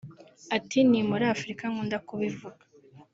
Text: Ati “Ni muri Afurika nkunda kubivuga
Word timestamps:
Ati 0.57 0.79
“Ni 0.89 1.01
muri 1.09 1.23
Afurika 1.33 1.63
nkunda 1.71 1.97
kubivuga 2.07 2.63